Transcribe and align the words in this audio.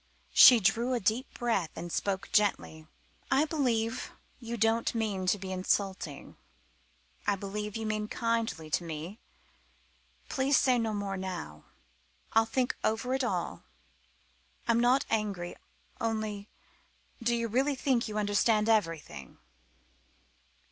She 0.33 0.59
drew 0.59 0.93
a 0.95 0.99
deep 0.99 1.31
breath 1.35 1.69
and 1.75 1.91
spoke 1.91 2.31
gently 2.31 2.87
"I 3.29 3.45
believe 3.45 4.09
you 4.39 4.57
don't 4.57 4.95
mean 4.95 5.27
to 5.27 5.37
be 5.37 5.51
insulting 5.51 6.37
I 7.27 7.35
believe 7.35 7.77
you 7.77 7.85
mean 7.85 8.07
kindly 8.07 8.71
to 8.71 8.83
me. 8.83 9.19
Please 10.27 10.57
say 10.57 10.79
no 10.79 10.95
more 10.95 11.17
now. 11.17 11.65
I'll 12.33 12.47
think 12.47 12.75
over 12.83 13.13
it 13.13 13.23
all. 13.23 13.61
I'm 14.67 14.79
not 14.79 15.05
angry 15.11 15.55
only 15.99 16.49
do 17.21 17.35
you 17.35 17.47
really 17.47 17.75
think 17.75 18.07
you 18.07 18.17
understand 18.17 18.67
everything?" 18.67 19.37